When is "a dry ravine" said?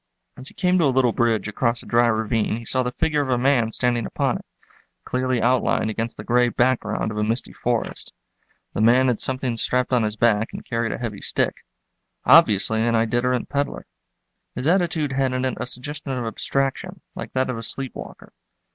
1.83-2.57